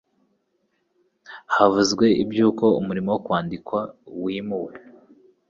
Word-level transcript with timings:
Havuzwe 1.55 2.05
iby'uko 2.23 2.65
umurimo 2.79 3.09
wo 3.13 3.19
kwandika 3.25 3.77
wimuwe 4.23 4.73